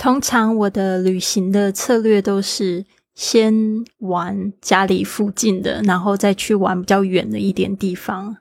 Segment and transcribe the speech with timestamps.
[0.00, 2.82] 通常我的旅行的策略都是
[3.14, 3.54] 先
[3.98, 8.34] 玩家里附近的，然后再去玩比较远的一点地方。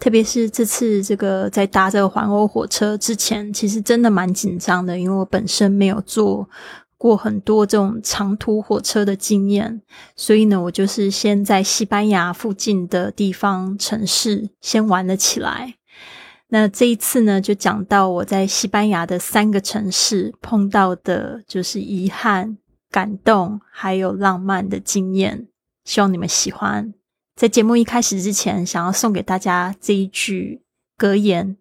[0.00, 6.50] 特别是这次这个在搭这个环欧火车之前，其实真的蛮紧张的，因为我本身没有坐
[6.98, 9.82] 过很多这种长途火车的经验，
[10.16, 15.76] 所以呢，我就是先在西班牙附近的地方城市先玩了起来。
[16.48, 22.58] 那这一次呢，就讲到我在西班牙的三个城市碰到的，就是遗憾、
[22.90, 25.48] 感动还有浪漫的经验，
[25.84, 26.94] 希望你们喜欢。
[27.34, 30.62] 在节目一开始之前，想要送给大家这一句
[30.96, 31.56] 格言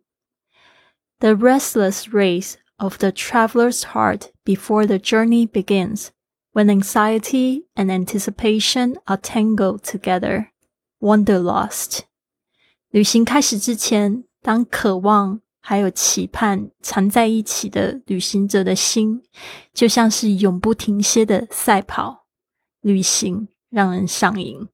[1.20, 6.10] ：“The restless race of the traveler's heart before the journey begins,
[6.52, 10.50] when anxiety and anticipation are tangled together,
[11.00, 12.02] wonder lost。”
[12.92, 19.23] 旅行开始之前，当渴望还有期盼缠在一起的旅行者的心，
[19.75, 22.27] 就像是永不停歇的赛跑，
[22.81, 24.69] 旅行让人上瘾。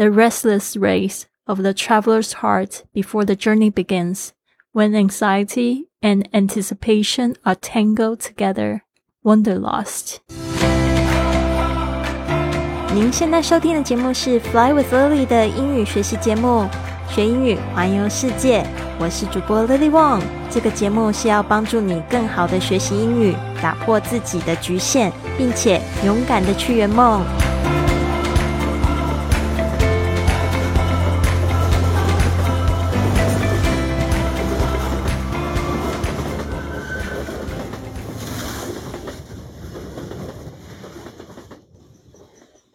[0.00, 4.30] the restless race of the traveler's heart before the journey begins,
[4.72, 8.80] when anxiety and anticipation are tangled together,
[9.22, 10.16] wanderlust.
[12.94, 16.66] 您现在收听的节目是 Fly with Lily 的英语学习节目，
[17.15, 18.61] 学英语环游世界。
[18.99, 20.21] 我是主播 Lily Wong。
[20.51, 27.23] 这个节目是要帮助你更好的学习英语，打破自己的局限，并且勇敢的去圆梦。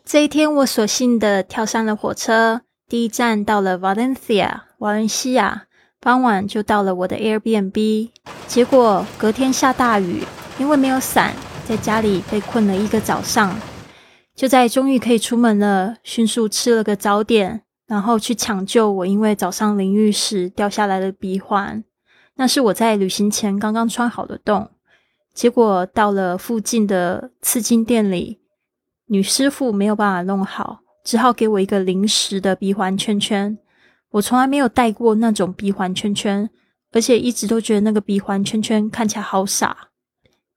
[0.06, 2.62] 这一天，我索性的跳上了火车。
[2.90, 5.68] 第一站到了 Valencia，瓦伦西亚。
[6.00, 8.10] 傍晚就到了我的 Airbnb。
[8.48, 10.24] 结果隔天下大雨，
[10.58, 11.32] 因为没有伞，
[11.68, 13.56] 在家里被困了一个早上。
[14.34, 21.84] 就在终于可以出门了，迅速吃了个早点，然后去抢救我因为早上淋浴时掉下来的鼻环。
[22.34, 24.68] 那是我在旅行前刚刚穿好的洞。
[25.32, 28.40] 结果到了附近的刺青店里。
[29.06, 33.58] 女师傅没有办法弄好，只好给我一个临时的鼻环圈圈。
[34.10, 36.48] 我从来没有戴过那种鼻环圈圈，
[36.92, 39.90] 而且一直都觉得那个鼻环圈圈看起来好傻，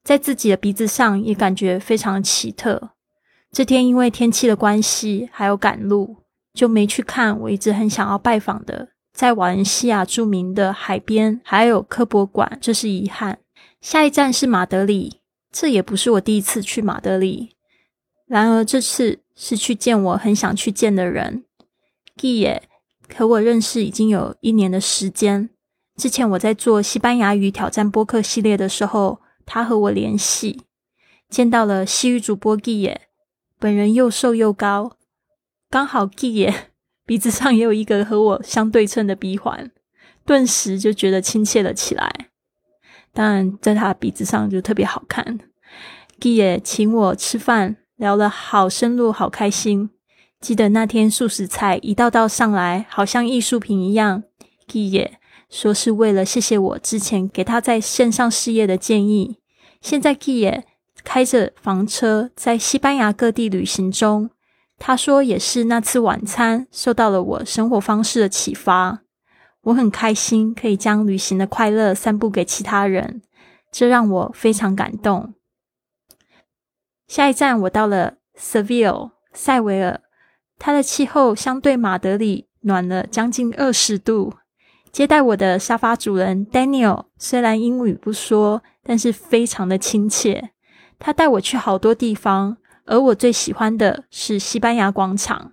[0.03, 2.91] 在自己的鼻子上也感觉非常奇特。
[3.51, 6.17] 这天因为天气的关系，还有赶路，
[6.53, 13.37] 就没去看我一直很想要拜访的在瓦伦西亚著名的海边还有科博馆，这是遗憾。
[13.79, 15.19] 下一站是马德里，
[15.51, 17.55] 这也不是我第一次去马德里。
[18.25, 21.45] 然而这次是去见我很想去见的人
[22.17, 22.61] ，Guy，
[23.15, 25.49] 和我认识已经有一年的时间。
[25.95, 30.61] 之前我在做西班牙语挑战播客系列的时候，他和我联系，
[31.29, 32.95] 见到了西语主播 Guy，
[33.59, 34.97] 本人又瘦又高，
[35.69, 36.53] 刚好 Guy
[37.05, 39.71] 鼻子上也有一个和我相对称的鼻环，
[40.25, 42.29] 顿时就觉得亲切了起来。
[43.11, 45.39] 当然，在他鼻子上就特别好看。
[46.19, 47.77] Guy 请我吃饭。
[48.03, 49.89] 聊了好深入，好开心。
[50.41, 54.23] 记得那天素食菜一道道上来，好像艺术品一样。
[54.67, 55.17] G 也
[55.49, 59.37] 说是为了谢谢我之前给他在线上事业的建议。
[59.79, 60.65] 现在 G 也
[61.05, 64.29] 开着房车在西班牙各地旅行中。
[64.77, 68.99] 他说也是那次晚餐受到了我生活方式的启发。
[69.61, 73.21] 我很开心可以将旅行的快乐散布给其他人，
[73.71, 75.33] 这让我非常感动。
[77.13, 80.01] 下一站，我到了 Seville 塞维尔，
[80.57, 84.33] 它的气候相对马德里暖了将近二十度。
[84.91, 90.53] 接待我的沙发主人 Daniel 虽然英语不说，但是非常的亲切。
[90.97, 95.51] 他带我去好多地方，而我最喜欢的是西班牙广场。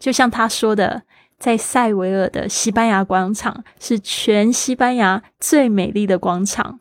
[0.00, 1.04] 就像他说的，
[1.38, 6.80] 在塞维尔的西班牙广场是全西班牙最美丽的广场。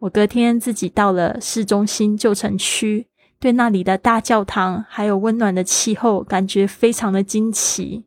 [0.00, 3.06] 我隔天自己到了市中心旧城区。
[3.44, 8.06] 对那里的大教堂还有温暖的气候感觉非常的惊奇。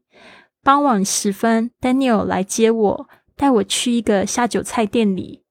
[0.64, 5.44] 傍晚时分，Daniel 来接我，带我去一个下酒菜店里。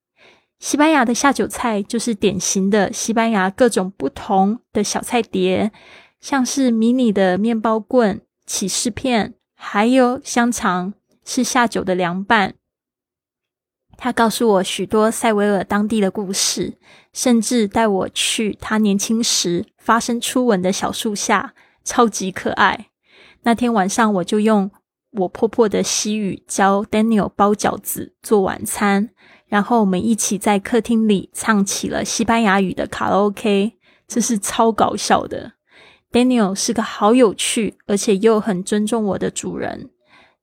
[0.59, 5.71] 西班牙的下酒菜就是典型的西班牙各种不同的小菜碟，
[6.19, 10.95] 像是迷你的面包棍、起司片，还有香肠，
[11.25, 12.57] 是下酒的凉拌。
[13.97, 16.75] 他告诉我许多塞维尔当地的故事，
[17.13, 22.89] 甚至带我去他年轻时发生初吻的小树下，超级可爱。
[23.43, 24.71] 那天晚上，我就用
[25.13, 29.11] 我破破的西语教 Daniel 包饺子做晚餐，
[29.47, 33.73] 然后我们一起在客厅里唱起了西班牙语的卡拉 OK，
[34.07, 35.53] 这是超搞笑的。
[36.13, 39.91] Daniel 是个好有趣，而且又很尊重我的主人。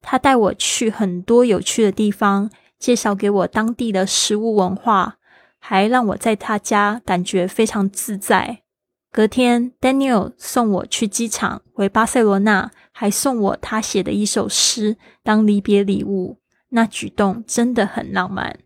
[0.01, 2.49] 他带我去很多有趣的地方，
[2.83, 5.15] 介绍给我当地的食物文化，
[5.57, 8.63] 还让我在他家感觉非常自在。
[9.09, 16.39] 隔天，Daniel 送我去机场回巴塞罗那，还送我他写的一首诗当离别礼物。
[16.71, 18.59] 那举动真的很浪漫。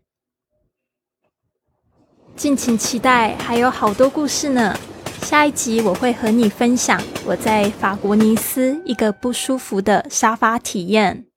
[2.34, 4.76] 敬请期待，还有好多故事呢。
[5.22, 11.27] 下一集我会和你分享我在法国尼斯一个不舒服的沙发体验。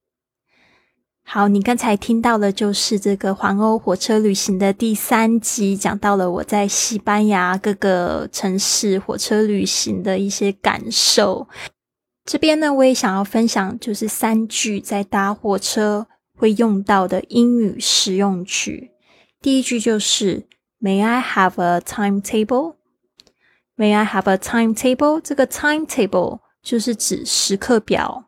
[1.33, 11.47] 好，你刚才听到的就是这个环欧火车旅行的第三集，讲到了我在西班牙各个城市火车旅行的一些感受。
[12.25, 16.05] 这边呢，我也想要分享，就是三句在搭火车
[16.35, 18.91] 会用到的英语实用句。
[19.39, 20.45] 第一句就是
[20.81, 22.75] “May I have a timetable？”
[23.77, 25.21] May I have a timetable？
[25.21, 28.25] 这个 timetable 就是指时刻表。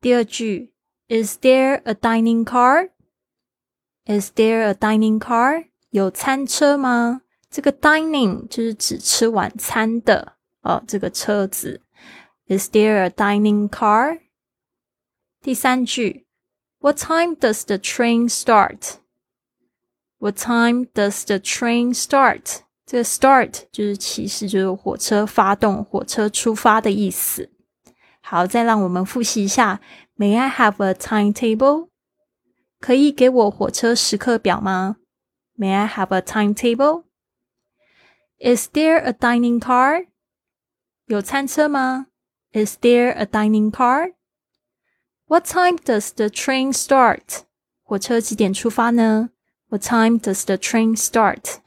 [0.00, 0.72] 第二句
[1.07, 5.67] ，Is there a dining car？Is there a dining car？
[5.91, 7.21] 有餐车吗？
[7.49, 11.81] 这个 dining 就是指吃晚餐的哦，这个车子。
[12.47, 14.21] Is there a dining car？
[15.41, 16.25] 第三句，
[16.79, 22.61] What time does the train start？What time does the train start？
[22.85, 27.49] 这个 start 就是其实就是火车发动、火车出发的意思。
[28.27, 29.81] 好，再让我们复习一下。
[30.17, 31.89] May I have a timetable？
[32.79, 34.97] 可以给我火车时刻表吗？
[35.57, 40.07] May I have a timetable？Is there a dining car？
[41.05, 42.07] 有餐车吗？
[42.53, 47.43] Is there a dining car？What time does the train start？
[47.81, 49.31] 火车几点出发呢？
[49.69, 51.61] What time does the train start？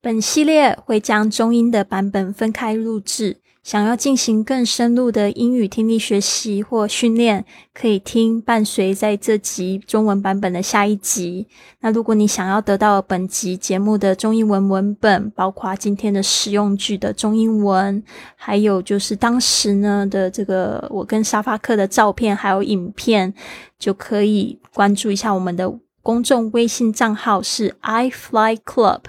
[0.00, 11.47] 本系列会将中英的版本分开录制， 想要进行更深入的英语听力学习或训练，可以听伴随在这集中文版本的下一集。
[11.79, 18.03] 那如果你想要得到本集节目的中英文文本，包括今天的实用句的中英文，
[18.35, 23.33] 还有就是当时呢的这个我跟沙发客的照片还有影片，
[23.79, 28.99] 就可以关注一下我们的公众微信账号是 i fly club。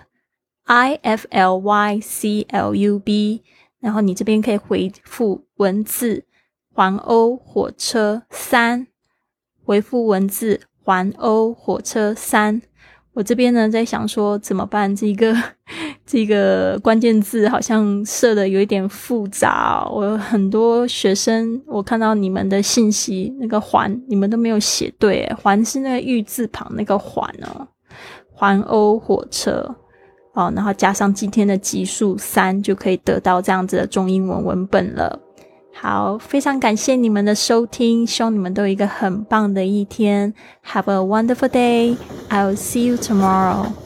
[0.66, 3.42] I F L Y C L U B，
[3.84, 6.24] 然后你这边可以回复文字
[6.72, 8.86] “环欧火车三”，
[9.62, 12.62] 回复文字“环欧火车三”。
[13.12, 14.96] 我这边呢在想说怎么办？
[14.96, 15.36] 这个
[16.06, 19.86] 这个关键字好像设的有一点复杂。
[19.92, 27.68] 我有很多学生，我看到你们的信息，那个“环”你们都没有写对，“环”是那个玉字旁那个“环”哦
[28.32, 29.76] ，“环欧火车”。
[30.34, 35.18] 哦，然后加上今天的级数三，就可以得到这样子的中英文文本了。
[35.72, 40.32] 好，非常感谢你们的收听，希望你们都有一个很棒的一天。
[40.66, 41.96] Have a wonderful day.
[42.30, 43.83] I'll see you tomorrow.